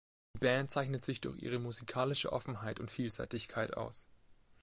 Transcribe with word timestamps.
Die 0.33 0.39
Band 0.39 0.71
zeichnet 0.71 1.05
sich 1.05 1.21
durch 1.21 1.39
ihre 1.43 1.59
musikalische 1.59 2.33
Offenheit 2.33 2.79
und 2.79 2.89
Vielseitigkeit 2.89 3.77
aus. 3.77 4.07